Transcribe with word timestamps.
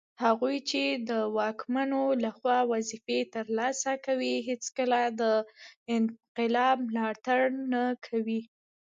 هغوی 0.23 0.57
چي 0.69 0.81
د 1.09 1.11
واکمنو 1.37 2.01
لخوا 2.25 2.59
وظیفې 2.71 3.19
ترلاسه 3.35 3.91
کوي 4.05 4.33
هیڅکله 4.49 5.01
د 5.21 5.23
انقلاب 5.95 6.77
ملاتړ 6.91 7.41
نه 7.73 7.83
کوي 8.07 8.41